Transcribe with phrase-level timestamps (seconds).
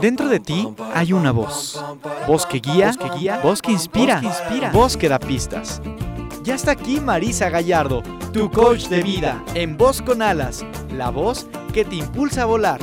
[0.00, 1.82] Dentro de ti hay una voz.
[2.26, 5.80] Voz que guía, que guía, voz que inspira, inspira, voz que da pistas.
[6.42, 8.02] Ya está aquí Marisa Gallardo,
[8.32, 12.80] tu coach de vida, en Voz con Alas, la voz que te impulsa a volar.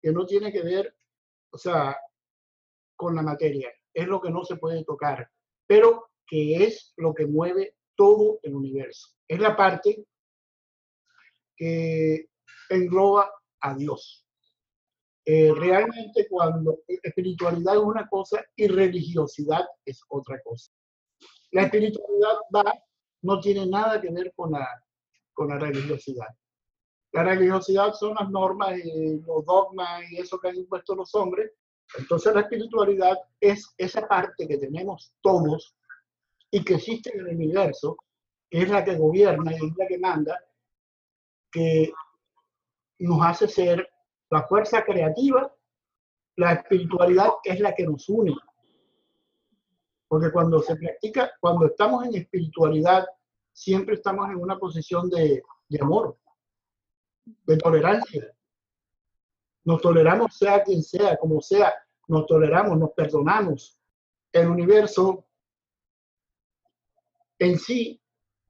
[0.02, 0.96] que no tiene que ver,
[1.52, 1.98] o sea,
[2.96, 5.30] con la materia, es lo que no se puede tocar,
[5.68, 9.10] pero que es lo que mueve todo el universo.
[9.28, 10.06] Es la parte
[11.56, 12.30] que
[12.70, 14.26] engloba a Dios.
[15.26, 20.72] Eh, realmente cuando espiritualidad es una cosa y religiosidad es otra cosa.
[21.52, 22.74] La espiritualidad va,
[23.24, 24.66] no tiene nada que ver con la,
[25.34, 26.28] con la religiosidad.
[27.12, 31.52] La religiosidad son las normas y los dogmas y eso que han impuesto los hombres.
[31.96, 35.76] Entonces la espiritualidad es esa parte que tenemos todos
[36.52, 37.98] y que existe en el universo,
[38.50, 40.40] es la que gobierna y es la que manda,
[41.52, 41.92] que
[43.00, 43.90] nos hace ser
[44.30, 45.54] la fuerza creativa,
[46.36, 48.36] la espiritualidad es la que nos une.
[50.08, 53.06] Porque cuando se practica, cuando estamos en espiritualidad,
[53.52, 55.44] siempre estamos en una posición de
[55.82, 56.18] amor,
[57.26, 58.37] de tolerancia.
[59.68, 61.74] Nos toleramos sea quien sea, como sea,
[62.08, 63.78] nos toleramos, nos perdonamos.
[64.32, 65.28] El universo
[67.38, 68.02] en sí,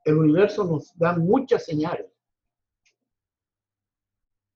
[0.05, 2.05] el universo nos da muchas señales.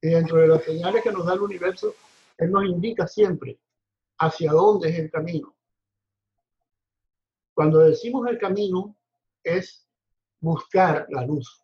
[0.03, 1.95] Y dentro de las señales que nos da el universo,
[2.37, 3.59] Él nos indica siempre
[4.19, 5.55] hacia dónde es el camino.
[7.55, 8.95] Cuando decimos el camino,
[9.43, 9.89] es
[10.39, 11.59] buscar la luz,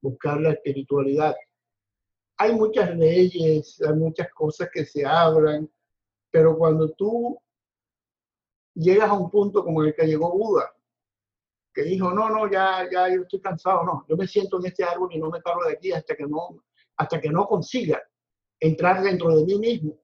[0.00, 1.36] buscar la espiritualidad.
[2.42, 5.70] Hay muchas leyes, hay muchas cosas que se hablan,
[6.30, 7.38] pero cuando tú
[8.72, 10.74] llegas a un punto como el que llegó Buda,
[11.74, 14.84] que dijo, no, no, ya, ya yo estoy cansado, no, yo me siento en este
[14.84, 16.64] árbol y no me paro de aquí hasta que no,
[16.96, 18.02] hasta que no consiga
[18.58, 20.00] entrar dentro de mí mismo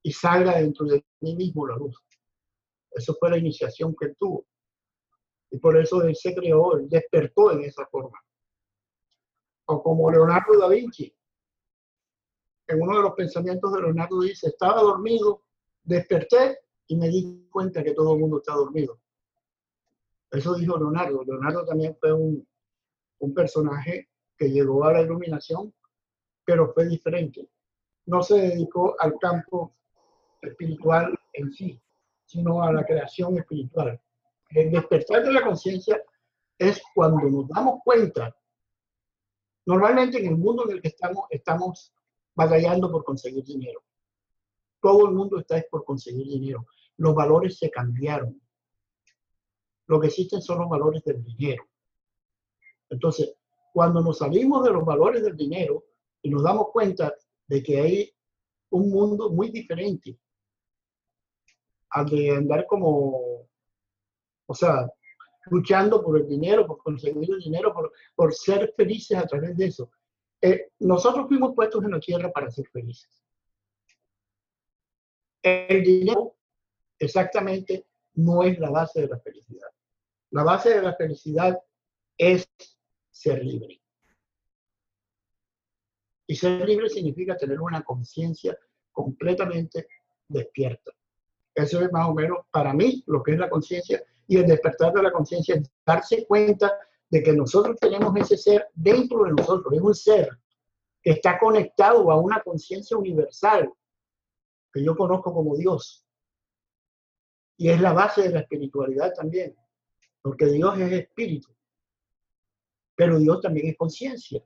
[0.00, 2.00] y salga dentro de mí mismo la luz.
[2.92, 4.46] Eso fue la iniciación que él tuvo.
[5.50, 8.16] Y por eso él se creó, él despertó en esa forma.
[9.66, 11.12] O como Leonardo da Vinci.
[12.66, 15.42] En uno de los pensamientos de Leonardo dice, estaba dormido,
[15.82, 18.98] desperté y me di cuenta que todo el mundo está dormido.
[20.30, 21.22] Eso dijo Leonardo.
[21.24, 22.46] Leonardo también fue un,
[23.18, 25.72] un personaje que llegó a la iluminación,
[26.44, 27.48] pero fue diferente.
[28.06, 29.74] No se dedicó al campo
[30.42, 31.80] espiritual en sí,
[32.24, 34.00] sino a la creación espiritual.
[34.50, 36.02] El despertar de la conciencia
[36.58, 38.36] es cuando nos damos cuenta,
[39.66, 41.92] normalmente en el mundo en el que estamos, estamos
[42.34, 43.82] batallando por conseguir dinero.
[44.80, 46.66] Todo el mundo está por conseguir dinero.
[46.96, 48.40] Los valores se cambiaron
[49.86, 51.64] lo que existen son los valores del dinero.
[52.90, 53.34] Entonces,
[53.72, 55.84] cuando nos salimos de los valores del dinero
[56.22, 57.14] y nos damos cuenta
[57.46, 58.14] de que hay
[58.70, 60.18] un mundo muy diferente
[61.90, 63.46] al de andar como,
[64.46, 64.90] o sea,
[65.46, 69.66] luchando por el dinero, por conseguir el dinero, por, por ser felices a través de
[69.66, 69.90] eso.
[70.46, 73.24] Eh, nosotros fuimos puestos en la tierra para ser felices.
[75.40, 76.36] El dinero
[76.98, 77.86] exactamente
[78.16, 79.68] no es la base de la felicidad.
[80.32, 81.58] La base de la felicidad
[82.18, 82.46] es
[83.10, 83.80] ser libre.
[86.26, 88.54] Y ser libre significa tener una conciencia
[88.92, 89.88] completamente
[90.28, 90.92] despierta.
[91.54, 94.92] Eso es más o menos para mí lo que es la conciencia y el despertar
[94.92, 96.70] de la conciencia es darse cuenta
[97.10, 100.38] de que nosotros tenemos ese ser dentro de nosotros, es un ser
[101.02, 103.72] que está conectado a una conciencia universal
[104.72, 106.04] que yo conozco como Dios.
[107.56, 109.56] Y es la base de la espiritualidad también,
[110.22, 111.54] porque Dios es espíritu,
[112.96, 114.42] pero Dios también es conciencia.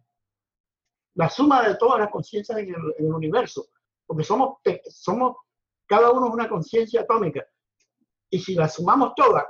[1.14, 3.68] La suma de todas las conciencias en, el, universo,
[4.06, 4.58] porque somos,
[4.90, 5.36] somos,
[5.86, 7.46] cada uno una conciencia atómica,
[8.30, 9.46] y si la sumamos todas,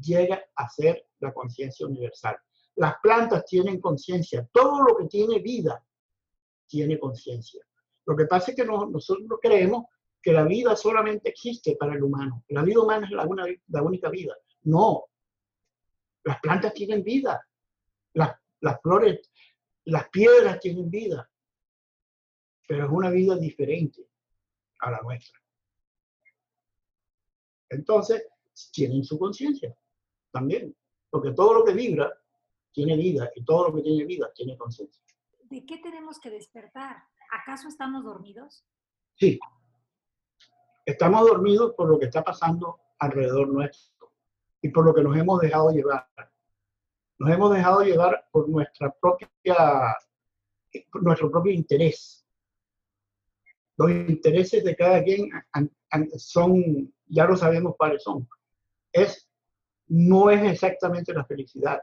[0.00, 2.36] llega a ser la conciencia universal.
[2.82, 5.86] Las plantas tienen conciencia, todo lo que tiene vida
[6.66, 7.64] tiene conciencia.
[8.04, 9.84] Lo que pasa es que nosotros creemos
[10.20, 12.44] que la vida solamente existe para el humano.
[12.48, 13.24] La vida humana es la,
[13.68, 14.36] la única vida.
[14.62, 15.04] No.
[16.24, 17.46] Las plantas tienen vida.
[18.14, 19.30] Las, las flores,
[19.84, 21.30] las piedras tienen vida.
[22.66, 24.08] Pero es una vida diferente
[24.80, 25.40] a la nuestra.
[27.68, 28.26] Entonces,
[28.72, 29.72] tienen su conciencia
[30.32, 30.76] también,
[31.10, 32.12] porque todo lo que vibra
[32.72, 35.02] tiene vida y todo lo que tiene vida tiene conciencia.
[35.42, 37.04] ¿De qué tenemos que despertar?
[37.30, 38.64] ¿Acaso estamos dormidos?
[39.16, 39.38] Sí,
[40.84, 44.12] estamos dormidos por lo que está pasando alrededor nuestro
[44.60, 46.08] y por lo que nos hemos dejado llevar.
[47.18, 49.28] Nos hemos dejado llevar por nuestra propia,
[50.90, 52.26] por nuestro propio interés.
[53.76, 55.30] Los intereses de cada quien
[56.16, 58.28] son, ya lo sabemos cuáles son.
[58.92, 59.28] Es
[59.88, 61.82] no es exactamente la felicidad.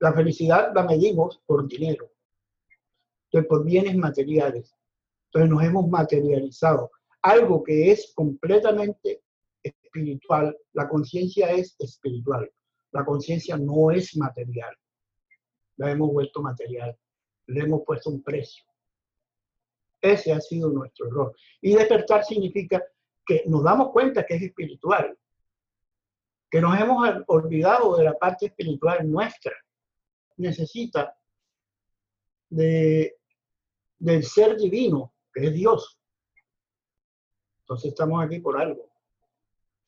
[0.00, 2.10] La felicidad la medimos por dinero,
[3.24, 4.74] entonces por bienes materiales.
[5.26, 6.90] Entonces nos hemos materializado.
[7.22, 9.22] Algo que es completamente
[9.62, 12.50] espiritual, la conciencia es espiritual.
[12.92, 14.74] La conciencia no es material.
[15.76, 16.96] La hemos vuelto material.
[17.46, 18.64] Le hemos puesto un precio.
[20.00, 21.34] Ese ha sido nuestro error.
[21.60, 22.82] Y despertar significa
[23.26, 25.16] que nos damos cuenta que es espiritual,
[26.50, 29.52] que nos hemos olvidado de la parte espiritual nuestra.
[30.38, 31.16] Necesita
[32.48, 33.18] de,
[33.98, 36.00] del ser divino, que es Dios.
[37.60, 38.88] Entonces estamos aquí por algo.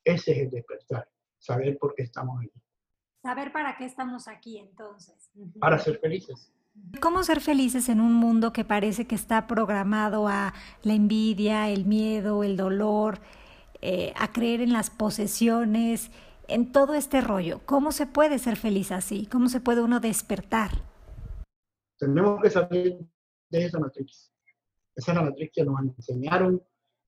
[0.03, 1.09] Ese es el despertar,
[1.39, 2.61] saber por qué estamos aquí.
[3.21, 5.29] Saber para qué estamos aquí entonces.
[5.59, 6.51] Para ser felices.
[7.01, 10.53] ¿Cómo ser felices en un mundo que parece que está programado a
[10.83, 13.19] la envidia, el miedo, el dolor,
[13.81, 16.11] eh, a creer en las posesiones
[16.51, 17.61] en todo este rollo?
[17.65, 19.25] ¿Cómo se puede ser feliz así?
[19.25, 20.71] ¿Cómo se puede uno despertar?
[21.97, 22.99] Tenemos que salir
[23.49, 24.31] de esa matriz.
[24.95, 26.61] Esa es la matriz que nos enseñaron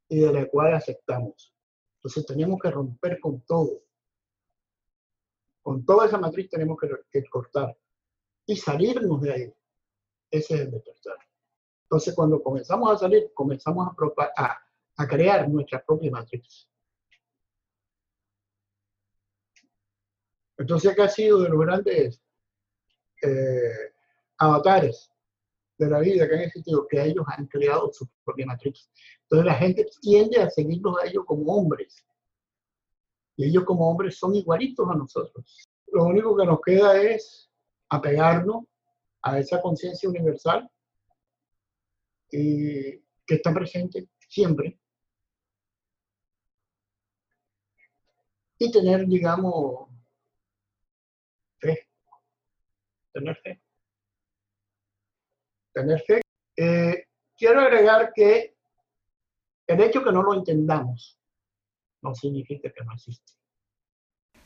[0.08, 1.54] y de la cual aceptamos.
[1.98, 3.82] Entonces tenemos que romper con todo.
[5.62, 6.78] Con toda esa matriz tenemos
[7.12, 7.78] que, cortar
[8.46, 9.54] y salirnos de ahí.
[10.32, 11.18] Ese es el despertar.
[11.84, 14.60] Entonces cuando comenzamos a salir, comenzamos a, a,
[14.98, 16.70] a crear nuestra propia matriz.
[20.58, 22.22] Entonces, ¿qué ha sido de los grandes
[23.22, 23.94] eh,
[24.38, 25.12] avatares
[25.78, 26.88] de la vida que han existido?
[26.88, 28.90] Que ellos han creado su propia matriz.
[29.24, 32.06] Entonces, la gente tiende a seguirlos a ellos como hombres.
[33.36, 35.70] Y ellos como hombres son igualitos a nosotros.
[35.88, 37.50] Lo único que nos queda es
[37.90, 38.66] apegarnos
[39.22, 40.70] a esa conciencia universal
[42.30, 44.78] y que está presente siempre.
[48.58, 49.93] Y tener, digamos,
[53.14, 53.62] Tener fe.
[55.74, 56.22] Tener fe.
[56.58, 57.06] Eh,
[57.38, 58.56] quiero agregar que
[59.68, 61.20] el hecho que no lo entendamos
[62.02, 63.34] no significa que no existe.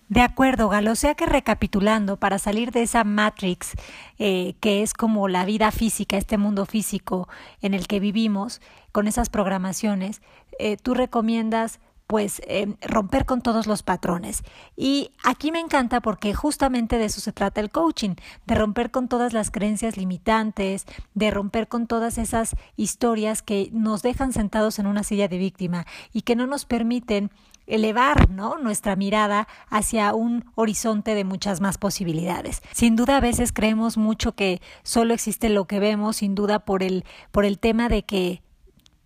[0.09, 0.91] De acuerdo, Galo.
[0.91, 3.73] O sea que recapitulando, para salir de esa matrix
[4.19, 7.27] eh, que es como la vida física, este mundo físico
[7.61, 8.61] en el que vivimos,
[8.93, 10.21] con esas programaciones,
[10.59, 14.43] eh, tú recomiendas pues em, romper con todos los patrones.
[14.75, 19.09] Y aquí me encanta porque justamente de eso se trata el coaching, de romper con
[19.09, 24.87] todas las creencias limitantes, de romper con todas esas historias que nos dejan sentados en
[24.87, 27.29] una silla de víctima y que no nos permiten
[27.67, 28.57] elevar ¿no?
[28.57, 32.61] nuestra mirada hacia un horizonte de muchas más posibilidades.
[32.71, 36.81] Sin duda a veces creemos mucho que solo existe lo que vemos, sin duda por
[36.81, 38.41] el, por el tema de que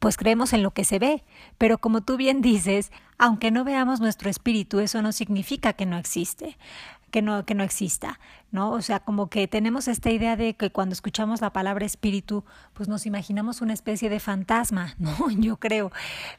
[0.01, 1.23] pues creemos en lo que se ve,
[1.59, 5.95] pero como tú bien dices, aunque no veamos nuestro espíritu, eso no significa que no
[5.99, 6.57] existe.
[7.11, 8.19] que no, que no exista,
[8.51, 8.71] ¿no?
[8.71, 12.87] O sea, como que tenemos esta idea de que cuando escuchamos la palabra espíritu, pues
[12.89, 15.29] nos imaginamos una especie de fantasma, ¿no?
[15.29, 15.91] Yo creo.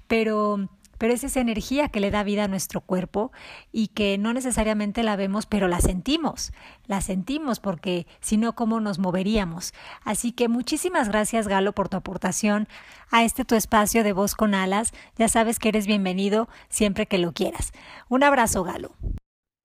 [0.08, 0.68] Pero
[1.02, 3.32] pero es esa energía que le da vida a nuestro cuerpo
[3.72, 6.52] y que no necesariamente la vemos, pero la sentimos,
[6.86, 9.74] la sentimos porque si no, ¿cómo nos moveríamos?
[10.04, 12.68] Así que muchísimas gracias Galo por tu aportación
[13.10, 14.92] a este tu espacio de voz con alas.
[15.18, 17.72] Ya sabes que eres bienvenido siempre que lo quieras.
[18.08, 18.92] Un abrazo Galo.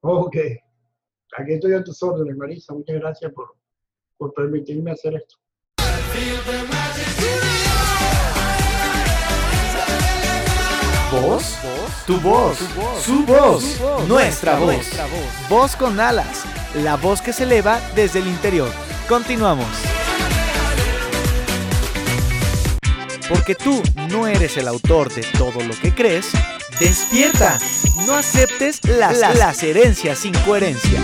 [0.02, 0.38] Ok,
[1.38, 3.58] aquí estoy a tus órdenes Marisa, muchas gracias por,
[4.18, 5.36] por permitirme hacer esto.
[11.12, 11.56] ¿Voz?
[12.06, 12.58] Tu voz,
[13.02, 14.86] su voz, nuestra voz.
[15.50, 16.44] Voz con alas,
[16.76, 18.70] la voz que se eleva desde el interior.
[19.08, 19.68] Continuamos.
[23.30, 26.30] Porque tú no eres el autor de todo lo que crees,
[26.78, 27.58] despierta.
[28.06, 31.02] No aceptes las, las herencias sin coherencia.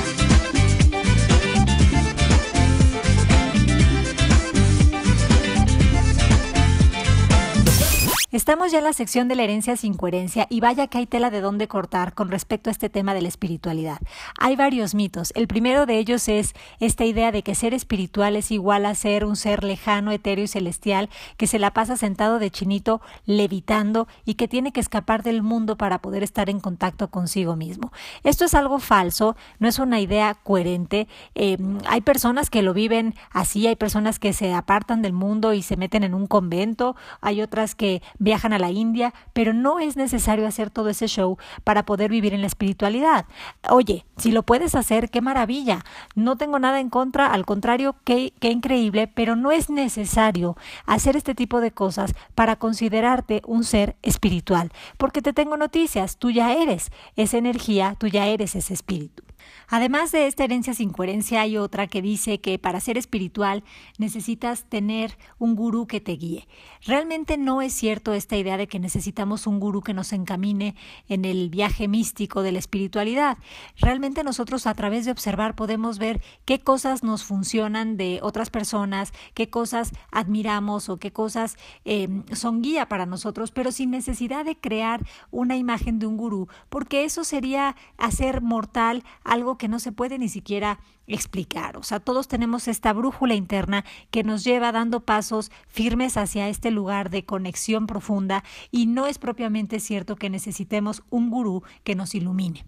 [8.34, 11.30] Estamos ya en la sección de la herencia sin coherencia y vaya que hay tela
[11.30, 14.00] de dónde cortar con respecto a este tema de la espiritualidad.
[14.40, 15.32] Hay varios mitos.
[15.36, 19.24] El primero de ellos es esta idea de que ser espiritual es igual a ser
[19.24, 24.34] un ser lejano, etéreo y celestial que se la pasa sentado de chinito, levitando y
[24.34, 27.92] que tiene que escapar del mundo para poder estar en contacto consigo mismo.
[28.24, 31.08] Esto es algo falso, no es una idea coherente.
[31.36, 35.62] Eh, hay personas que lo viven así, hay personas que se apartan del mundo y
[35.62, 39.98] se meten en un convento, hay otras que viajan a la India, pero no es
[39.98, 43.26] necesario hacer todo ese show para poder vivir en la espiritualidad.
[43.70, 45.84] Oye, si lo puedes hacer, qué maravilla.
[46.16, 51.36] No tengo nada en contra, al contrario, qué, increíble, pero no es necesario hacer este
[51.36, 56.92] tipo de cosas para considerarte un ser espiritual, porque te tengo noticias, tú ya eres
[57.16, 59.24] esa energía, tú ya eres ese espíritu.
[59.68, 63.64] Además de esta herencia sin coherencia, hay otra que dice que para ser espiritual
[63.98, 66.48] necesitas tener un gurú que te guíe.
[66.86, 70.76] Realmente no es cierto esta idea de que necesitamos un gurú que nos encamine
[71.08, 73.38] en el viaje místico de la espiritualidad.
[73.78, 79.14] Realmente nosotros a través de observar podemos ver qué cosas nos funcionan de otras personas,
[79.34, 84.56] qué cosas admiramos o qué cosas eh, son guía para nosotros, pero sin necesidad de
[84.56, 89.92] crear una imagen de un gurú, porque eso sería hacer mortal algo que no se
[89.92, 91.76] puede ni siquiera explicar.
[91.78, 96.72] O sea, todos tenemos esta brújula interna que nos lleva dando pasos firmes hacia este
[96.72, 102.16] lugar de conexión profunda y no es propiamente cierto que necesitemos un gurú que nos
[102.16, 102.64] ilumine.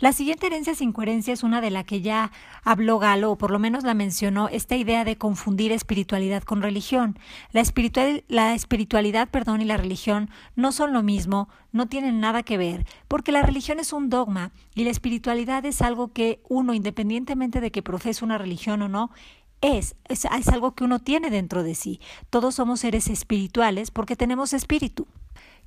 [0.00, 2.30] La siguiente herencia sin coherencia es una de la que ya
[2.62, 7.18] habló Galo, o por lo menos la mencionó, esta idea de confundir espiritualidad con religión.
[7.50, 12.44] La, espiritual, la espiritualidad perdón, y la religión no son lo mismo, no tienen nada
[12.44, 16.74] que ver, porque la religión es un dogma y la espiritualidad es algo que uno,
[16.74, 19.10] independientemente de que profese una religión o no,
[19.62, 22.00] es, es, es algo que uno tiene dentro de sí.
[22.30, 25.08] Todos somos seres espirituales porque tenemos espíritu.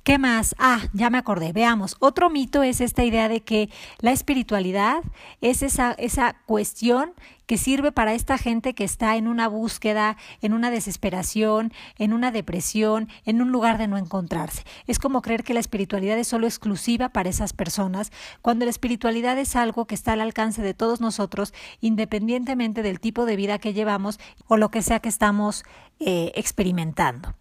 [0.02, 0.56] ¿Qué más?
[0.58, 1.52] Ah, ya me acordé.
[1.52, 1.96] Veamos.
[2.00, 5.02] Otro mito es esta idea de que la espiritualidad
[5.40, 7.12] es esa, esa cuestión
[7.52, 12.30] que sirve para esta gente que está en una búsqueda, en una desesperación, en una
[12.30, 14.62] depresión, en un lugar de no encontrarse.
[14.86, 19.36] Es como creer que la espiritualidad es solo exclusiva para esas personas, cuando la espiritualidad
[19.38, 23.74] es algo que está al alcance de todos nosotros, independientemente del tipo de vida que
[23.74, 24.18] llevamos
[24.48, 25.62] o lo que sea que estamos
[26.00, 27.34] eh, experimentando.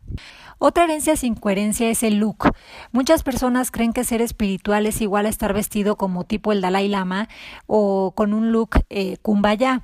[0.60, 2.54] Otra herencia sin coherencia es el look.
[2.92, 6.88] Muchas personas creen que ser espiritual es igual a estar vestido como tipo el Dalai
[6.88, 7.30] Lama
[7.66, 9.82] o con un look eh, kumbaya.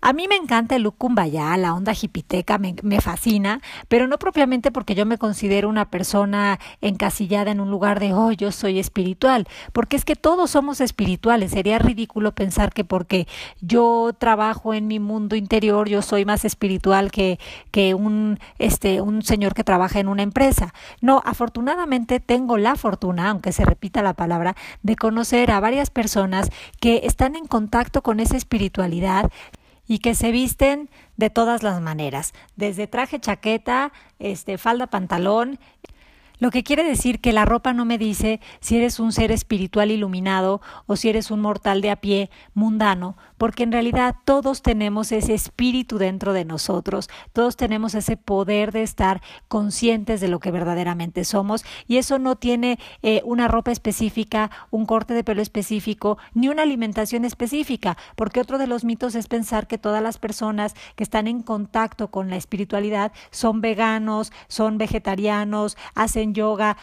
[0.00, 4.70] A mí me encanta el kumbaya, la onda hipiteca, me, me, fascina, pero no propiamente
[4.70, 9.48] porque yo me considero una persona encasillada en un lugar de, oh, yo soy espiritual,
[9.72, 11.50] porque es que todos somos espirituales.
[11.50, 13.26] Sería ridículo pensar que porque
[13.60, 17.40] yo trabajo en mi mundo interior, yo soy más espiritual que,
[17.72, 20.74] que un, este, un señor que trabaja en una empresa.
[21.00, 26.50] No, afortunadamente tengo la fortuna, aunque se repita la palabra, de conocer a varias personas
[26.80, 29.32] que están en contacto con esa espiritualidad
[29.88, 35.58] y que se visten de todas las maneras, desde traje, chaqueta, este, falda, pantalón,
[36.38, 39.90] lo que quiere decir que la ropa no me dice si eres un ser espiritual
[39.90, 45.12] iluminado o si eres un mortal de a pie mundano, porque en realidad todos tenemos
[45.12, 50.50] ese espíritu dentro de nosotros, todos tenemos ese poder de estar conscientes de lo que
[50.50, 56.18] verdaderamente somos y eso no tiene eh, una ropa específica, un corte de pelo específico,
[56.34, 60.74] ni una alimentación específica, porque otro de los mitos es pensar que todas las personas
[60.96, 66.76] que están en contacto con la espiritualidad son veganos, son vegetarianos, hacen yoga.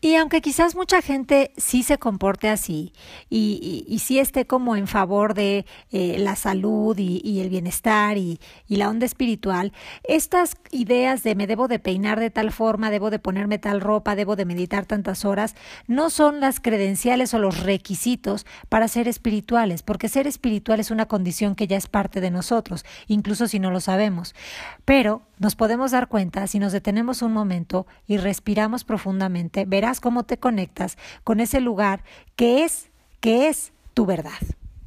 [0.00, 2.92] Y aunque quizás mucha gente sí se comporte así
[3.28, 8.38] y, y, sí esté como en favor de eh, la salud y, el bienestar y,
[8.68, 9.72] la onda espiritual,
[10.04, 14.14] estas ideas de me debo de peinar de tal forma, debo de ponerme tal ropa,
[14.14, 15.56] debo de meditar tantas horas,
[15.88, 21.06] no son las credenciales o los requisitos para ser espirituales, porque ser espiritual es una
[21.06, 24.36] condición que ya es parte de nosotros, incluso si no lo sabemos.
[24.84, 30.24] Pero nos podemos dar cuenta si nos detenemos un momento y respiramos profundamente, verás cómo
[30.24, 32.04] te conectas con ese lugar
[32.36, 32.90] que es,
[33.20, 34.38] que es tu verdad.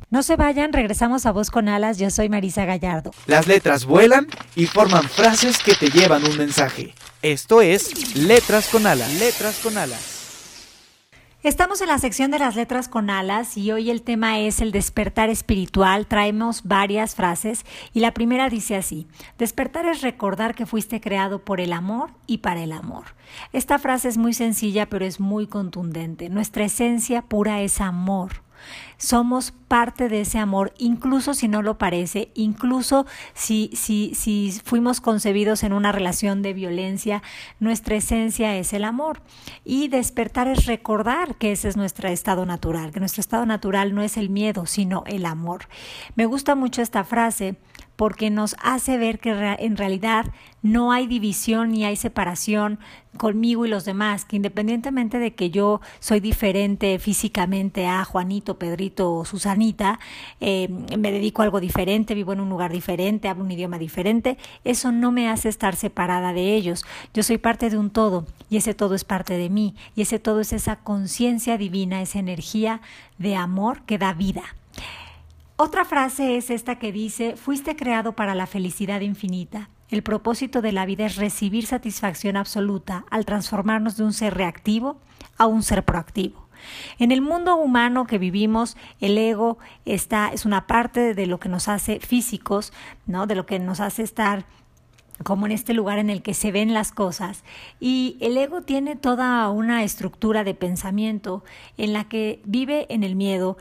[0.10, 3.12] No se vayan, regresamos a Voz con Alas, yo soy Marisa Gallardo.
[3.27, 6.93] Las letras vuelan y forman frases que te llevan un mensaje.
[7.22, 9.13] Esto es Letras con Alas.
[9.20, 10.21] Letras con Alas.
[11.43, 14.71] Estamos en la sección de las letras con alas y hoy el tema es el
[14.71, 16.05] despertar espiritual.
[16.05, 19.07] Traemos varias frases y la primera dice así,
[19.39, 23.15] despertar es recordar que fuiste creado por el amor y para el amor.
[23.53, 26.29] Esta frase es muy sencilla pero es muy contundente.
[26.29, 28.43] Nuestra esencia pura es amor.
[28.98, 35.01] Somos parte de ese amor, incluso si no lo parece, incluso si, si, si fuimos
[35.01, 37.24] concebidos en una relación de violencia,
[37.60, 39.22] nuestra esencia es el amor.
[39.63, 44.01] Y despertar es recordar que ese es nuestro estado natural, que nuestro estado natural no
[44.01, 45.68] es el miedo, sino el amor.
[46.15, 47.56] Me gusta mucho esta frase
[48.01, 50.25] porque nos hace ver que en realidad
[50.63, 52.79] no hay división ni hay separación
[53.15, 59.13] conmigo y los demás, que independientemente de que yo soy diferente físicamente a Juanito, Pedrito
[59.13, 60.00] o Susanita,
[60.39, 60.67] eh,
[60.98, 64.91] me dedico a algo diferente, vivo en un lugar diferente, hablo un idioma diferente, eso
[64.91, 66.84] no me hace estar separada de ellos.
[67.13, 70.17] Yo soy parte de un todo y ese todo es parte de mí y ese
[70.17, 72.81] todo es esa conciencia divina, esa energía
[73.20, 74.41] de amor que da vida.
[75.63, 79.70] Otra frase es esta que dice, fuiste creado para la felicidad infinita.
[79.89, 84.98] El propósito de la vida es recibir satisfacción absoluta al transformarnos de un ser reactivo
[85.38, 86.48] a un ser proactivo.
[86.98, 91.48] En el mundo humano que vivimos, el ego está, es una parte de lo que
[91.48, 92.74] nos hace físicos,
[93.06, 93.27] ¿no?
[93.27, 94.46] de lo que nos hace estar
[95.24, 97.44] como en este lugar en el que se ven las cosas.
[97.80, 101.43] Y el ego tiene toda una estructura de pensamiento
[101.78, 103.58] en la que vive en el miedo,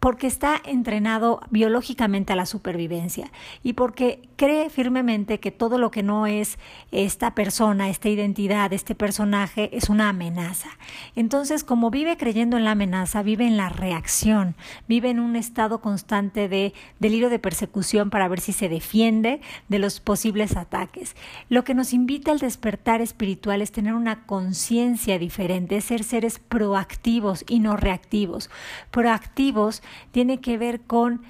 [0.00, 3.30] porque está entrenado biológicamente a la supervivencia
[3.62, 6.58] y porque cree firmemente que todo lo que no es
[6.92, 10.68] esta persona, esta identidad, este personaje es una amenaza.
[11.16, 14.54] Entonces, como vive creyendo en la amenaza, vive en la reacción,
[14.86, 19.80] vive en un estado constante de delirio de persecución para ver si se defiende de
[19.80, 21.16] los posibles ataques.
[21.48, 26.38] Lo que nos invita al despertar espiritual es tener una conciencia diferente, es ser seres
[26.38, 28.50] proactivos y no reactivos.
[28.92, 31.22] Proactivos tiene que ver con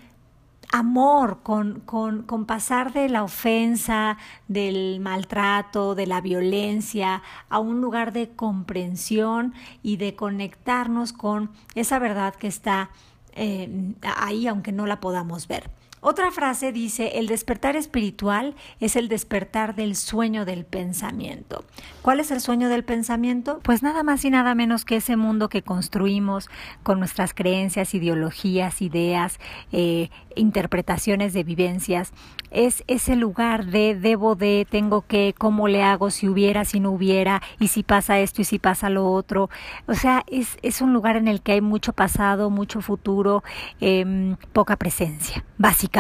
[0.73, 7.81] amor, con, con, con, pasar de la ofensa, del maltrato, de la violencia, a un
[7.81, 12.91] lugar de comprensión y de conectarnos con esa verdad que está
[13.33, 15.71] eh, ahí, aunque no la podamos ver.
[16.11, 21.67] Otra frase dice, el despertar espiritual es el despertar del sueño del pensamiento.
[22.01, 23.61] ¿Cuál es el sueño del pensamiento?
[23.63, 26.49] Pues nada más y nada menos que ese mundo que construimos
[26.83, 29.39] con nuestras creencias, ideologías, ideas,
[29.71, 32.15] eh, interpretaciones de vivencias.
[32.51, 36.91] Es ese lugar de debo de, tengo que, cómo le hago si hubiera, si no
[36.91, 39.51] hubiera, y si pasa esto y si pasa lo otro.
[39.87, 43.45] O sea, es, es un lugar en el que hay mucho pasado, mucho futuro,
[43.83, 45.98] eh, poca presencia, básicamente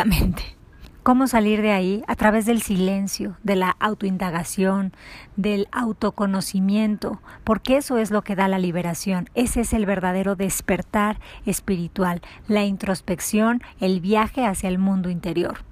[1.02, 2.02] ¿Cómo salir de ahí?
[2.06, 4.92] A través del silencio, de la autoindagación,
[5.36, 9.30] del autoconocimiento, porque eso es lo que da la liberación.
[9.34, 15.67] Ese es el verdadero despertar espiritual, la introspección, el viaje hacia el mundo interior.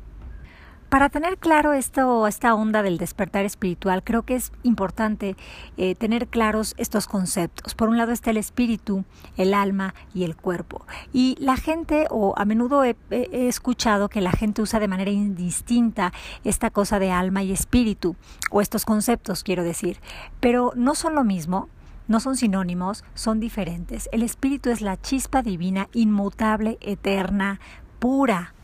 [0.89, 5.37] Para tener claro esto, esta onda del despertar espiritual, creo que es importante
[5.77, 7.75] eh, tener claros estos conceptos.
[7.75, 9.05] Por un lado está el espíritu,
[9.37, 10.87] el alma y el cuerpo.
[11.13, 15.11] Y la gente, o a menudo he, he escuchado que la gente usa de manera
[15.11, 16.13] indistinta
[16.45, 18.15] esta cosa de alma y espíritu,
[18.53, 19.99] o estos conceptos, quiero decir.
[20.39, 21.69] Pero no son lo mismo,
[22.07, 24.09] no son sinónimos, son diferentes.
[24.13, 27.59] El espíritu es la chispa divina, inmutable, eterna,
[27.99, 28.55] pura,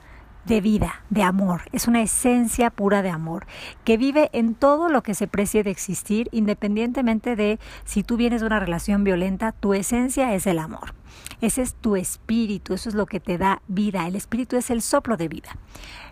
[0.45, 3.47] de vida, de amor, es una esencia pura de amor,
[3.85, 8.41] que vive en todo lo que se precie de existir, independientemente de si tú vienes
[8.41, 10.95] de una relación violenta, tu esencia es el amor.
[11.41, 14.07] Ese es tu espíritu, eso es lo que te da vida.
[14.07, 15.57] El espíritu es el soplo de vida.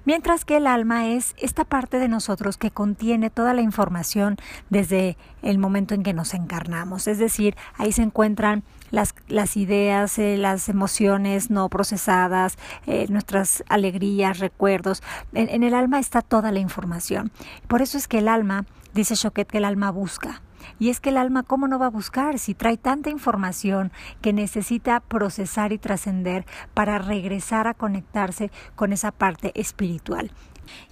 [0.05, 4.37] Mientras que el alma es esta parte de nosotros que contiene toda la información
[4.71, 7.07] desde el momento en que nos encarnamos.
[7.07, 13.65] Es decir, ahí se encuentran las, las ideas, eh, las emociones no procesadas, eh, nuestras
[13.69, 15.03] alegrías, recuerdos.
[15.33, 17.31] En, en el alma está toda la información.
[17.69, 20.43] Por eso es que el alma, dice Choquet, que el alma busca.
[20.79, 24.33] Y es que el alma, ¿cómo no va a buscar si trae tanta información que
[24.33, 30.31] necesita procesar y trascender para regresar a conectarse con esa parte espiritual?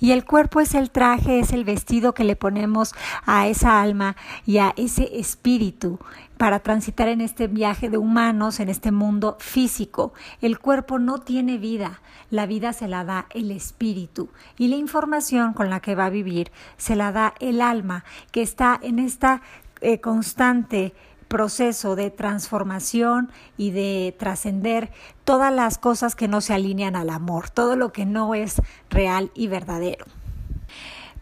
[0.00, 2.94] Y el cuerpo es el traje, es el vestido que le ponemos
[3.26, 5.98] a esa alma y a ese espíritu
[6.36, 10.12] para transitar en este viaje de humanos, en este mundo físico.
[10.40, 15.52] El cuerpo no tiene vida, la vida se la da el espíritu y la información
[15.52, 19.42] con la que va a vivir se la da el alma, que está en esta
[19.80, 20.94] eh, constante
[21.28, 24.90] proceso de transformación y de trascender
[25.24, 28.60] todas las cosas que no se alinean al amor, todo lo que no es
[28.90, 30.06] real y verdadero.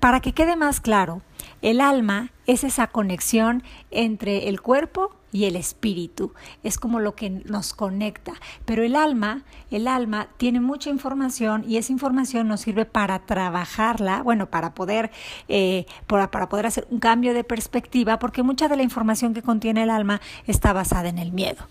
[0.01, 1.23] Para que quede más claro,
[1.67, 6.33] el alma es esa conexión entre el cuerpo y el espíritu.
[6.63, 8.35] Es como lo que nos conecta.
[8.65, 14.23] Pero el alma, el alma tiene mucha información y esa información nos sirve para trabajarla,
[14.23, 15.11] bueno, para poder,
[15.49, 19.43] eh, para, para poder hacer un cambio de perspectiva, porque mucha de la información que
[19.43, 21.67] contiene el alma está basada en el miedo.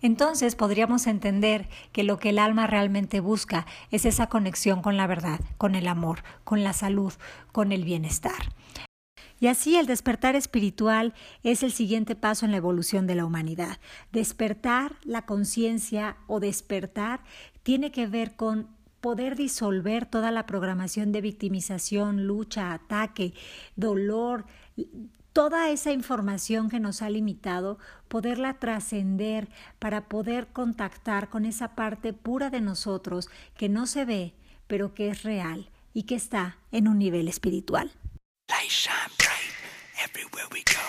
[0.00, 5.06] Entonces podríamos entender que lo que el alma realmente busca es esa conexión con la
[5.06, 7.12] verdad, con el amor, con la salud,
[7.52, 8.54] con el bienestar.
[9.38, 13.78] Y así el despertar espiritual es el siguiente paso en la evolución de la humanidad.
[14.12, 17.20] Despertar la conciencia o despertar
[17.62, 18.68] tiene que ver con
[19.00, 23.34] poder disolver toda la programación de victimización, lucha, ataque,
[23.76, 24.46] dolor,
[25.32, 32.14] toda esa información que nos ha limitado, poderla trascender para poder contactar con esa parte
[32.14, 34.34] pura de nosotros que no se ve,
[34.66, 37.92] pero que es real y que está en un nivel espiritual.
[40.08, 40.86] Everywhere we go.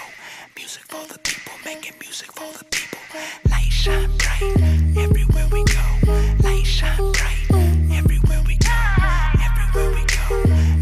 [0.56, 3.00] Music for the people, making music for the people.
[3.50, 4.62] Light shine bright
[4.96, 5.86] everywhere we go.
[6.44, 7.48] Light shine bright
[8.00, 8.78] everywhere we go.
[9.48, 10.28] Everywhere we go.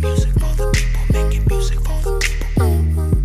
[0.05, 3.23] Music for the people, making music for the people.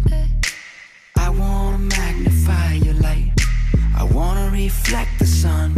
[1.16, 3.32] I wanna magnify your light.
[3.96, 5.74] I wanna reflect the sun.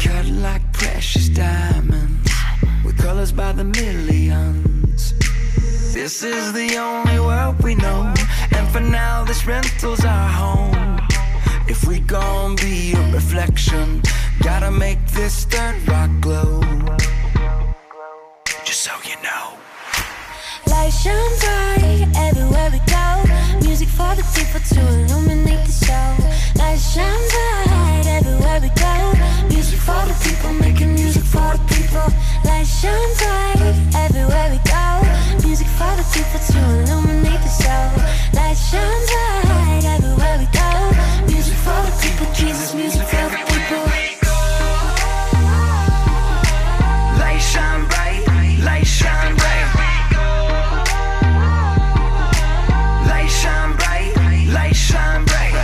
[0.00, 2.30] Cut like precious diamonds
[2.84, 4.09] with colors by the millions.
[6.02, 8.10] This is the only world we know,
[8.56, 10.98] and for now, this rental's our home.
[11.68, 14.00] If we gon' be a reflection,
[14.42, 16.62] gotta make this third rock glow.
[18.64, 19.58] Just so you know.
[20.72, 23.60] Light shine bright everywhere we go.
[23.60, 26.10] Music for the people to illuminate the show.
[26.58, 28.94] Light shine bright everywhere we go.
[29.48, 32.08] Music for the people, making music for the people.
[32.46, 35.09] Light shine bright everywhere we go.
[35.50, 37.82] Music for the people to illuminate the show.
[38.38, 40.70] Light shine bright everywhere we go.
[41.26, 43.84] Music for the people, Jesus, music for the people.
[47.18, 48.22] Light shine bright,
[48.62, 49.66] light shine bright.
[53.08, 54.14] Light shine bright,
[54.54, 55.54] light shine bright.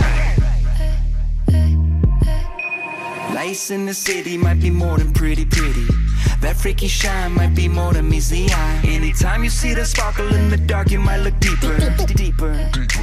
[3.33, 5.96] Lights in the city might be more than pretty, pretty.
[6.41, 8.81] That freaky shine might be more than meets the eye.
[8.85, 11.77] Anytime you see the sparkle in the dark, you might look deeper,
[12.13, 12.53] deeper.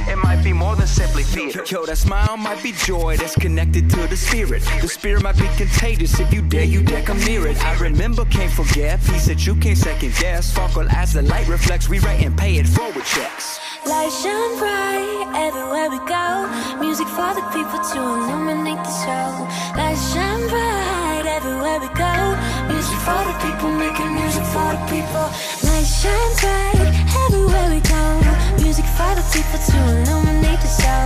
[0.07, 1.63] It might be more than simply theater.
[1.69, 4.63] Yo, that smile might be joy that's connected to the spirit.
[4.81, 6.17] The spirit might be contagious.
[6.19, 7.61] If you dare, you dare come near it.
[7.65, 9.01] I remember, can't forget.
[9.01, 10.51] Peace that you can't second guess.
[10.51, 11.89] Sparkle as the light reflects.
[11.89, 13.59] We write and pay it forward checks.
[13.85, 16.79] Light shine bright everywhere we go.
[16.79, 19.77] Music for the people to illuminate the show.
[19.77, 20.94] Light shine bright
[21.35, 22.13] everywhere we go.
[22.71, 25.27] Music for the people, making music for the people.
[25.67, 28.03] Light shine bright everywhere we go.
[28.63, 31.05] Music for the people to illuminate the show.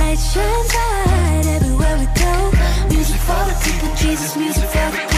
[0.00, 2.34] Light shine bright everywhere we go.
[2.90, 5.17] Music for the people, Jesus, music for the people.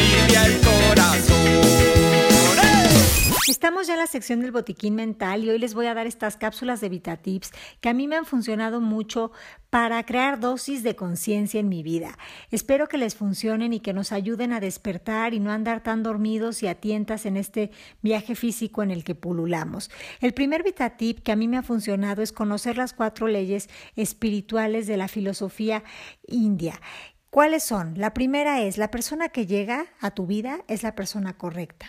[3.61, 6.35] Estamos ya en la sección del botiquín mental y hoy les voy a dar estas
[6.35, 9.31] cápsulas de VitaTips que a mí me han funcionado mucho
[9.69, 12.17] para crear dosis de conciencia en mi vida.
[12.49, 16.63] Espero que les funcionen y que nos ayuden a despertar y no andar tan dormidos
[16.63, 17.69] y a tientas en este
[18.01, 19.91] viaje físico en el que pululamos.
[20.21, 24.87] El primer VitaTip que a mí me ha funcionado es conocer las cuatro leyes espirituales
[24.87, 25.83] de la filosofía
[26.25, 26.81] india.
[27.31, 27.93] ¿Cuáles son?
[27.97, 31.85] La primera es, la persona que llega a tu vida es la persona correcta.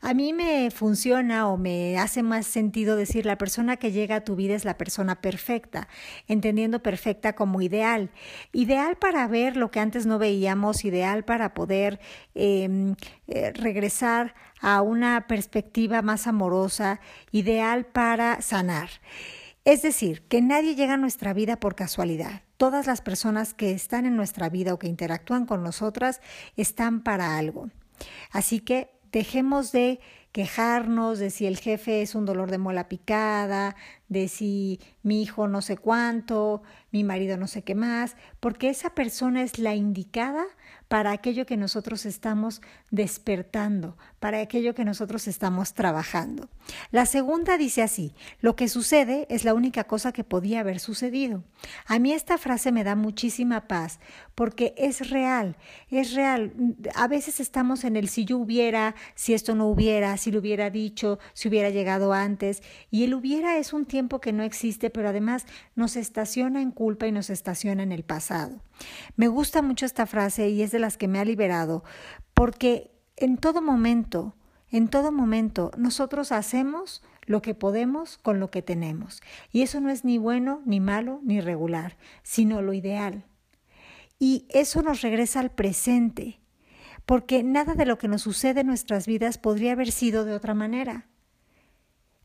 [0.00, 4.24] A mí me funciona o me hace más sentido decir la persona que llega a
[4.24, 5.86] tu vida es la persona perfecta,
[6.28, 8.10] entendiendo perfecta como ideal.
[8.54, 12.00] Ideal para ver lo que antes no veíamos, ideal para poder
[12.34, 12.94] em,
[13.26, 17.00] eh, regresar a una perspectiva más amorosa,
[17.32, 18.88] ideal para sanar.
[19.66, 24.06] Es decir, que nadie llega a nuestra vida por casualidad todas las personas que están
[24.06, 26.20] en nuestra vida o que interactúan con nosotras
[26.56, 27.70] están para algo.
[28.30, 30.00] Así que dejemos de
[30.32, 33.74] quejarnos de si el jefe es un dolor de mola picada,
[34.08, 38.90] de si mi hijo no sé cuánto, mi marido no sé qué más, porque esa
[38.90, 40.44] persona es la indicada
[40.88, 46.48] para aquello que nosotros estamos despertando, para aquello que nosotros estamos trabajando.
[46.90, 51.42] La segunda dice así, lo que sucede es la única cosa que podía haber sucedido.
[51.86, 53.98] A mí esta frase me da muchísima paz
[54.34, 55.56] porque es real,
[55.90, 56.52] es real.
[56.94, 60.70] A veces estamos en el si yo hubiera, si esto no hubiera, si lo hubiera
[60.70, 65.08] dicho, si hubiera llegado antes, y el hubiera es un tiempo que no existe, pero
[65.08, 68.60] además nos estaciona en culpa y nos estaciona en el pasado.
[69.16, 71.82] Me gusta mucho esta frase y es de las que me ha liberado,
[72.34, 74.36] porque en todo momento,
[74.70, 79.22] en todo momento, nosotros hacemos lo que podemos con lo que tenemos.
[79.50, 83.24] Y eso no es ni bueno, ni malo, ni regular, sino lo ideal.
[84.18, 86.40] Y eso nos regresa al presente,
[87.06, 90.54] porque nada de lo que nos sucede en nuestras vidas podría haber sido de otra
[90.54, 91.06] manera.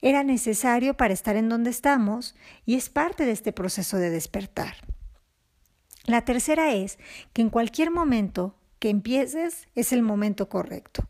[0.01, 2.35] Era necesario para estar en donde estamos
[2.65, 4.90] y es parte de este proceso de despertar.
[6.05, 6.97] La tercera es
[7.33, 11.07] que en cualquier momento que empieces es el momento correcto.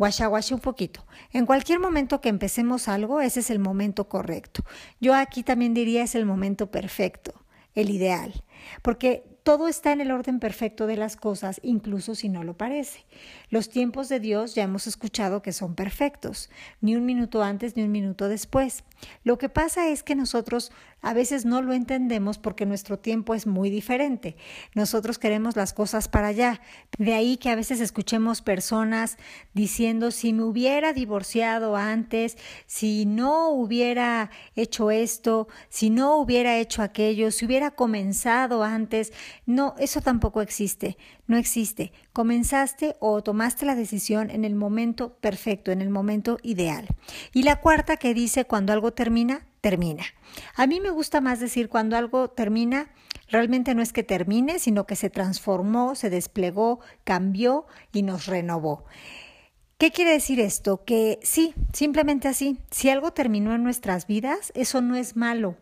[0.00, 1.04] Guasha, un poquito.
[1.30, 4.64] En cualquier momento que empecemos algo, ese es el momento correcto.
[4.98, 7.34] Yo aquí también diría es el momento perfecto,
[7.74, 8.42] el ideal,
[8.80, 13.04] porque todo está en el orden perfecto de las cosas, incluso si no lo parece.
[13.50, 16.48] Los tiempos de Dios ya hemos escuchado que son perfectos,
[16.80, 18.84] ni un minuto antes ni un minuto después.
[19.24, 23.46] Lo que pasa es que nosotros a veces no lo entendemos porque nuestro tiempo es
[23.46, 24.36] muy diferente.
[24.74, 26.60] Nosotros queremos las cosas para allá.
[26.98, 29.16] De ahí que a veces escuchemos personas
[29.54, 32.36] diciendo si me hubiera divorciado antes,
[32.66, 39.12] si no hubiera hecho esto, si no hubiera hecho aquello, si hubiera comenzado antes.
[39.46, 40.96] No, eso tampoco existe.
[41.26, 41.92] No existe.
[42.12, 46.88] Comenzaste o tomaste la decisión en el momento perfecto, en el momento ideal.
[47.32, 50.04] Y la cuarta que dice cuando algo termina, termina.
[50.56, 52.90] A mí me gusta más decir cuando algo termina,
[53.28, 58.84] realmente no es que termine, sino que se transformó, se desplegó, cambió y nos renovó.
[59.78, 60.84] ¿Qué quiere decir esto?
[60.84, 62.58] Que sí, simplemente así.
[62.70, 65.56] Si algo terminó en nuestras vidas, eso no es malo,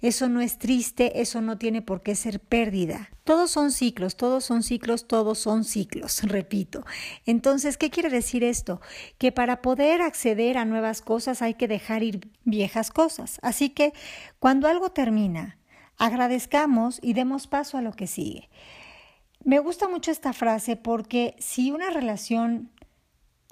[0.00, 3.10] eso no es triste, eso no tiene por qué ser pérdida.
[3.24, 6.84] Todos son ciclos, todos son ciclos, todos son ciclos, repito.
[7.26, 8.80] Entonces, ¿qué quiere decir esto?
[9.18, 13.38] Que para poder acceder a nuevas cosas hay que dejar ir viejas cosas.
[13.42, 13.92] Así que
[14.38, 15.58] cuando algo termina,
[15.96, 18.48] agradezcamos y demos paso a lo que sigue.
[19.44, 22.70] Me gusta mucho esta frase porque si una relación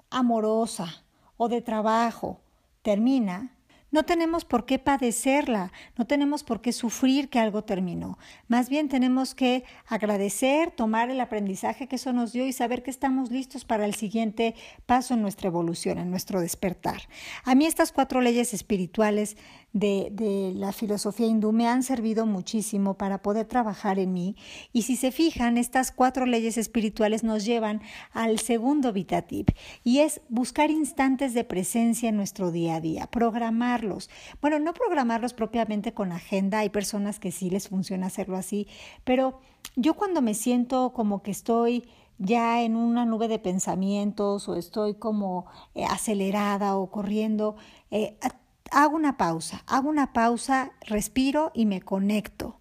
[0.09, 1.03] amorosa
[1.37, 2.41] o de trabajo
[2.81, 3.56] termina,
[3.91, 8.17] no tenemos por qué padecerla, no tenemos por qué sufrir que algo terminó.
[8.47, 12.91] Más bien tenemos que agradecer, tomar el aprendizaje que eso nos dio y saber que
[12.91, 17.03] estamos listos para el siguiente paso en nuestra evolución, en nuestro despertar.
[17.43, 19.37] A mí estas cuatro leyes espirituales
[19.73, 24.35] de, la filosofía hindú me han servido muchísimo para poder trabajar en mí.
[24.73, 29.49] Y si se fijan, estas cuatro leyes espirituales nos llevan al segundo VitaTip
[29.83, 34.09] y es buscar instantes de presencia en nuestro día a día, programarlos.
[34.41, 38.67] Bueno, no programarlos propiamente con agenda, hay personas que sí les funciona hacerlo así,
[39.03, 39.39] pero
[39.75, 41.87] yo cuando me siento como que estoy
[42.19, 47.55] ya en una nube de pensamientos o estoy como eh, acelerada o corriendo,
[47.91, 48.17] eh,
[48.71, 52.59] hago una pausa, hago una pausa, respiro y me conecto.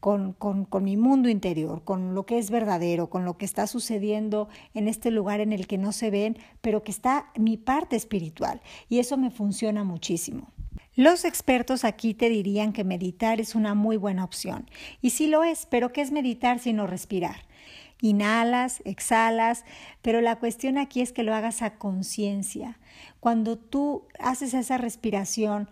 [0.00, 3.68] Con, con, con, mi mundo interior, con lo que es verdadero, con lo que está
[3.68, 7.94] sucediendo en este lugar en el que no se ven, pero que está mi parte
[7.94, 8.62] espiritual.
[8.88, 10.50] Y eso me funciona muchísimo.
[10.94, 14.68] Los expertos aquí te dirían que meditar es una muy buena opción.
[15.00, 17.46] Y sí lo es, pero ¿qué es meditar sino respirar?
[18.02, 19.64] Inhalas, exhalas,
[20.02, 22.78] pero la cuestión aquí es que lo hagas a conciencia.
[23.20, 25.70] Cuando tú haces esa respiración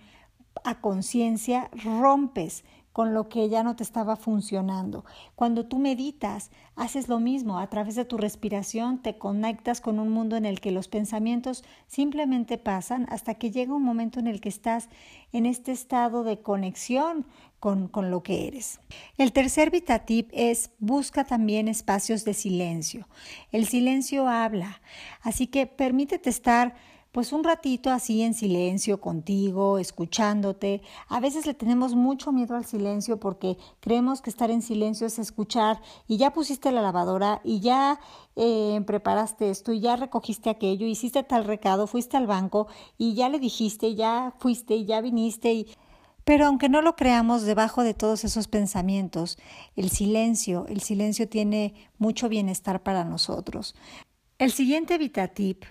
[0.65, 2.65] a conciencia, rompes
[3.01, 5.07] con lo que ya no te estaba funcionando.
[5.35, 7.59] Cuando tú meditas, haces lo mismo.
[7.59, 11.65] A través de tu respiración te conectas con un mundo en el que los pensamientos
[11.87, 14.91] simplemente pasan hasta que llega un momento en el que estás
[15.33, 17.25] en este estado de conexión
[17.59, 18.81] con, con lo que eres.
[19.17, 23.09] El tercer vitatip es busca también espacios de silencio.
[23.51, 24.83] El silencio habla,
[25.23, 26.75] así que permítete estar
[27.13, 30.83] pues un ratito así en silencio contigo, escuchándote.
[31.09, 35.19] A veces le tenemos mucho miedo al silencio porque creemos que estar en silencio es
[35.19, 37.99] escuchar y ya pusiste la lavadora y ya
[38.37, 43.29] eh, preparaste esto y ya recogiste aquello, hiciste tal recado, fuiste al banco y ya
[43.29, 45.67] le dijiste, ya fuiste y ya viniste y...
[46.23, 49.39] Pero aunque no lo creamos, debajo de todos esos pensamientos,
[49.75, 53.75] el silencio, el silencio tiene mucho bienestar para nosotros.
[54.39, 55.65] El siguiente VitaTip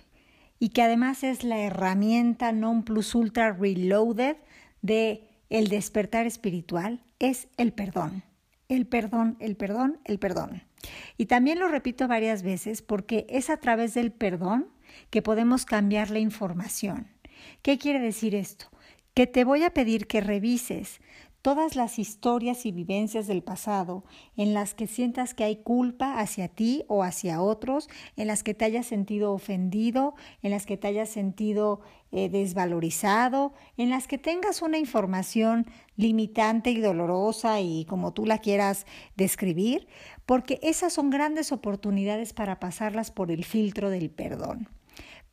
[0.59, 4.37] y que además es la herramienta non plus ultra reloaded
[4.81, 8.23] de el despertar espiritual es el perdón.
[8.67, 10.63] El perdón, el perdón, el perdón.
[11.17, 14.67] Y también lo repito varias veces porque es a través del perdón
[15.09, 17.07] que podemos cambiar la información.
[17.61, 18.69] ¿Qué quiere decir esto?
[19.13, 21.01] Que te voy a pedir que revises
[21.41, 24.03] todas las historias y vivencias del pasado
[24.35, 28.53] en las que sientas que hay culpa hacia ti o hacia otros, en las que
[28.53, 34.17] te hayas sentido ofendido, en las que te hayas sentido eh, desvalorizado, en las que
[34.17, 39.87] tengas una información limitante y dolorosa y como tú la quieras describir,
[40.25, 44.69] porque esas son grandes oportunidades para pasarlas por el filtro del perdón.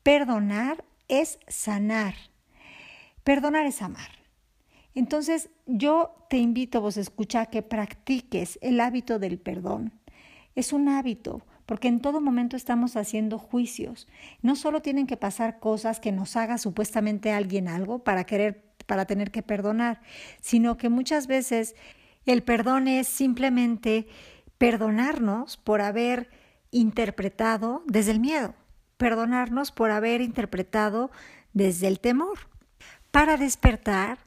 [0.03, 2.15] Perdonar es sanar.
[3.25, 4.26] Perdonar es amar.
[4.97, 9.93] Entonces, yo te invito, vos escucha, que practiques el hábito del perdón.
[10.55, 14.09] Es un hábito, porque en todo momento estamos haciendo juicios.
[14.41, 19.05] No solo tienen que pasar cosas que nos haga supuestamente alguien algo para querer para
[19.05, 20.01] tener que perdonar,
[20.41, 21.75] sino que muchas veces
[22.25, 24.07] el perdón es simplemente
[24.59, 26.31] perdonarnos por haber
[26.71, 28.55] interpretado desde el miedo,
[28.97, 31.11] perdonarnos por haber interpretado
[31.53, 32.39] desde el temor.
[33.11, 34.19] Para despertar,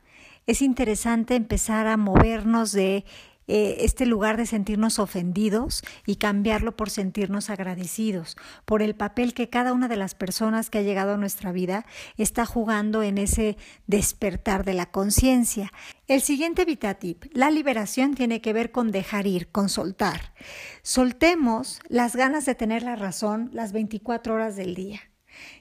[0.50, 3.06] es interesante empezar a movernos de
[3.46, 8.36] eh, este lugar de sentirnos ofendidos y cambiarlo por sentirnos agradecidos,
[8.66, 11.86] por el papel que cada una de las personas que ha llegado a nuestra vida
[12.18, 15.72] está jugando en ese despertar de la conciencia.
[16.08, 20.34] El siguiente Vitatip, la liberación tiene que ver con dejar ir, con soltar.
[20.82, 25.00] Soltemos las ganas de tener la razón las 24 horas del día.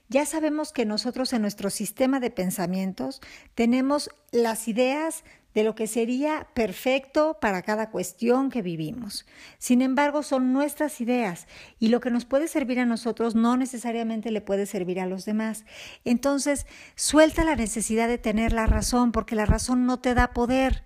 [0.08, 3.20] Ya sabemos que nosotros en nuestro sistema de pensamientos
[3.54, 5.22] tenemos las ideas
[5.54, 9.26] de lo que sería perfecto para cada cuestión que vivimos.
[9.58, 11.46] Sin embargo, son nuestras ideas
[11.78, 15.24] y lo que nos puede servir a nosotros no necesariamente le puede servir a los
[15.24, 15.64] demás.
[16.04, 20.84] Entonces, suelta la necesidad de tener la razón porque la razón no te da poder.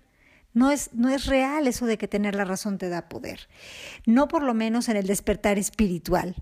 [0.53, 3.47] No es, no es real eso de que tener la razón te da poder.
[4.05, 6.35] No por lo menos en el despertar espiritual.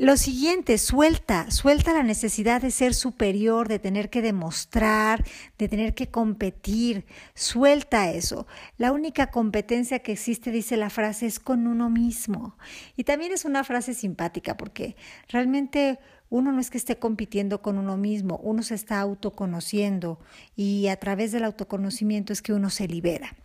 [0.00, 5.26] Lo siguiente, suelta, suelta la necesidad de ser superior, de tener que demostrar,
[5.58, 8.46] de tener que competir, suelta eso.
[8.78, 12.56] La única competencia que existe, dice la frase, es con uno mismo.
[12.96, 14.96] Y también es una frase simpática porque
[15.28, 15.98] realmente
[16.30, 20.18] uno no es que esté compitiendo con uno mismo, uno se está autoconociendo
[20.56, 23.36] y a través del autoconocimiento es que uno se libera.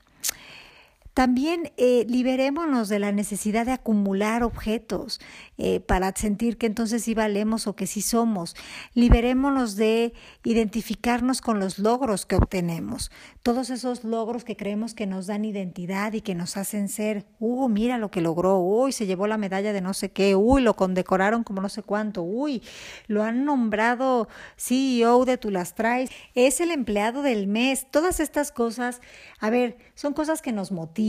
[1.16, 5.22] También eh, liberémonos de la necesidad de acumular objetos
[5.58, 8.54] eh, para sentir que entonces sí valemos o que sí somos.
[8.96, 10.12] Liberémonos de
[10.44, 13.12] identificarnos con los logros que obtenemos.
[13.44, 17.70] Todos esos logros que creemos que nos dan identidad y que nos hacen ser, uh,
[17.70, 20.76] mira lo que logró, uy, se llevó la medalla de no sé qué, uy, lo
[20.76, 22.62] condecoraron como no sé cuánto, uy,
[23.08, 27.88] lo han nombrado CEO de Traes, es el empleado del mes.
[27.90, 29.00] Todas estas cosas,
[29.40, 31.05] a ver, son cosas que nos motivan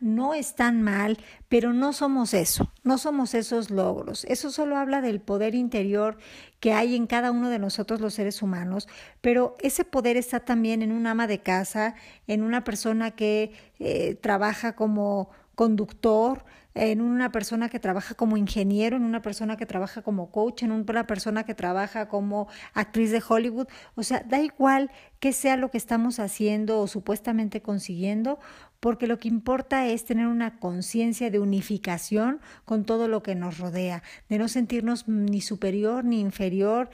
[0.00, 4.24] no están mal, pero no somos eso, no somos esos logros.
[4.24, 6.18] Eso solo habla del poder interior
[6.60, 8.88] que hay en cada uno de nosotros los seres humanos,
[9.20, 11.94] pero ese poder está también en un ama de casa,
[12.26, 16.44] en una persona que eh, trabaja como conductor,
[16.78, 20.70] en una persona que trabaja como ingeniero, en una persona que trabaja como coach, en
[20.70, 23.66] una persona que trabaja como actriz de Hollywood.
[23.96, 28.38] O sea, da igual que sea lo que estamos haciendo o supuestamente consiguiendo,
[28.80, 33.58] porque lo que importa es tener una conciencia de unificación con todo lo que nos
[33.58, 36.90] rodea, de no sentirnos ni superior ni inferior,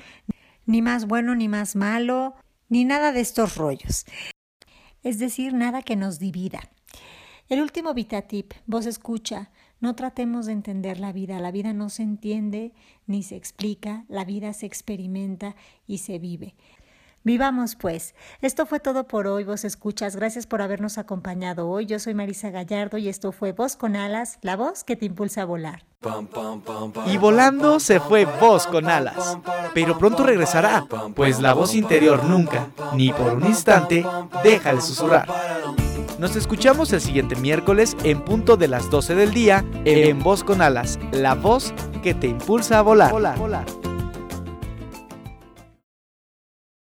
[0.66, 2.34] ni más bueno ni más malo,
[2.68, 4.06] ni nada de estos rollos.
[5.02, 6.60] Es decir, nada que nos divida.
[7.48, 11.38] El último VitaTip, vos escucha, No tratemos de entender la vida.
[11.40, 12.72] La vida no se entiende
[13.06, 14.06] ni se explica.
[14.08, 15.56] La vida se experimenta
[15.86, 16.54] y se vive.
[17.24, 18.14] Vivamos pues.
[18.42, 20.14] Esto fue todo por hoy, vos escuchas.
[20.14, 21.86] Gracias por habernos acompañado hoy.
[21.86, 25.42] Yo soy Marisa Gallardo y esto fue Voz con Alas, la voz que te impulsa
[25.42, 25.86] a volar.
[27.06, 29.38] Y volando se fue Voz con Alas.
[29.72, 34.04] Pero pronto regresará, pues la voz interior nunca, ni por un instante,
[34.42, 35.26] deja de susurrar.
[36.18, 40.60] Nos escuchamos el siguiente miércoles en punto de las 12 del día en Voz con
[40.60, 41.72] Alas, la voz
[42.02, 43.10] que te impulsa a volar.
[43.10, 43.64] volar.